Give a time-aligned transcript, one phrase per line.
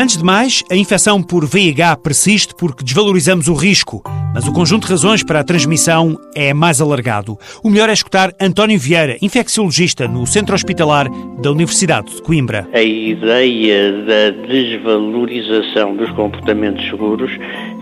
[0.00, 4.86] Antes de mais, a infecção por VIH persiste porque desvalorizamos o risco, mas o conjunto
[4.86, 7.38] de razões para a transmissão é mais alargado.
[7.62, 11.06] O melhor é escutar António Vieira, infecciologista no Centro Hospitalar
[11.42, 12.66] da Universidade de Coimbra.
[12.72, 17.32] A ideia da desvalorização dos comportamentos seguros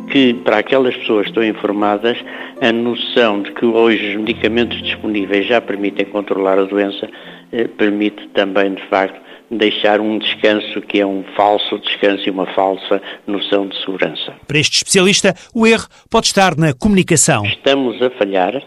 [0.09, 2.18] que para aquelas pessoas que estão informadas,
[2.61, 7.08] a noção de que hoje os medicamentos disponíveis já permitem controlar a doença,
[7.52, 12.46] eh, permite também, de facto, deixar um descanso que é um falso descanso e uma
[12.54, 14.35] falsa noção de segurança.
[14.46, 17.44] Para este especialista, o erro pode estar na comunicação.
[17.44, 18.63] Estamos a falhar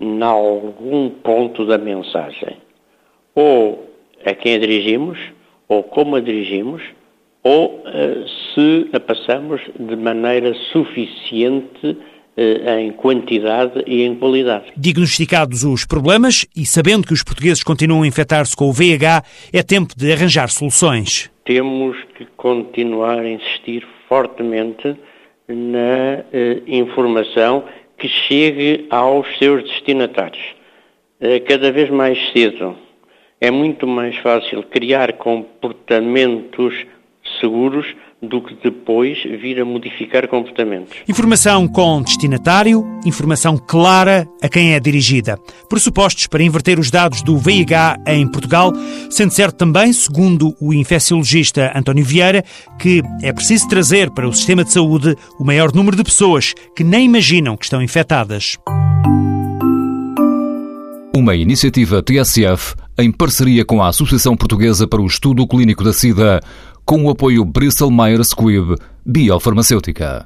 [0.00, 2.56] em algum ponto da mensagem.
[3.34, 3.88] Ou
[4.24, 5.18] a quem a dirigimos,
[5.68, 6.82] ou como a dirigimos,
[7.48, 14.66] ou uh, se a passamos de maneira suficiente uh, em quantidade e em qualidade.
[14.76, 19.62] Diagnosticados os problemas e sabendo que os portugueses continuam a infectar-se com o VIH, é
[19.62, 21.30] tempo de arranjar soluções.
[21.46, 24.94] Temos que continuar a insistir fortemente
[25.48, 27.64] na uh, informação
[27.96, 30.54] que chegue aos seus destinatários.
[31.48, 32.76] cada vez mais cedo
[33.40, 36.86] é muito mais fácil criar comportamentos
[37.40, 37.86] seguros
[38.20, 40.96] do que depois vir a modificar comportamentos.
[41.08, 45.38] Informação com destinatário, informação clara a quem é dirigida.
[45.68, 48.72] Pressupostos para inverter os dados do VIH em Portugal,
[49.08, 52.44] sendo certo também, segundo o infecciologista António Vieira,
[52.78, 56.82] que é preciso trazer para o sistema de saúde o maior número de pessoas que
[56.82, 58.58] nem imaginam que estão infectadas.
[61.14, 66.40] Uma iniciativa TSF em parceria com a Associação Portuguesa para o Estudo Clínico da SIDA
[66.84, 68.74] com o apoio Bristol Myers Squibb
[69.06, 70.16] Biofarmacêutica.